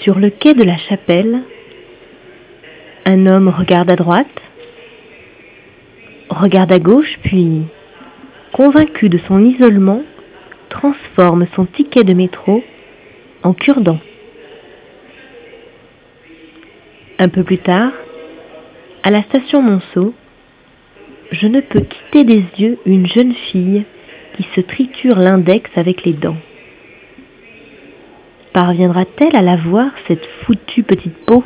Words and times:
Sur 0.00 0.18
le 0.20 0.30
quai 0.30 0.54
de 0.54 0.62
la 0.62 0.76
chapelle, 0.76 1.40
un 3.04 3.26
homme 3.26 3.48
regarde 3.48 3.90
à 3.90 3.96
droite, 3.96 4.26
regarde 6.30 6.70
à 6.70 6.78
gauche, 6.78 7.18
puis, 7.24 7.62
convaincu 8.52 9.08
de 9.08 9.18
son 9.26 9.44
isolement, 9.44 10.02
transforme 10.68 11.46
son 11.56 11.64
ticket 11.66 12.04
de 12.04 12.14
métro 12.14 12.62
en 13.42 13.54
cure-dent. 13.54 13.98
Un 17.18 17.28
peu 17.28 17.42
plus 17.42 17.58
tard, 17.58 17.92
à 19.02 19.10
la 19.10 19.22
station 19.22 19.62
Monceau, 19.62 20.14
je 21.32 21.46
ne 21.48 21.60
peux 21.60 21.80
quitter 21.80 22.22
des 22.24 22.44
yeux 22.56 22.78
une 22.86 23.06
jeune 23.06 23.34
fille 23.50 23.84
qui 24.36 24.46
se 24.54 24.60
triture 24.60 25.18
l'index 25.18 25.68
avec 25.76 26.04
les 26.04 26.12
dents. 26.12 26.36
Parviendra-t-elle 28.58 29.36
à 29.36 29.42
la 29.42 29.54
voir, 29.54 29.92
cette 30.08 30.26
foutue 30.44 30.82
petite 30.82 31.14
peau? 31.26 31.44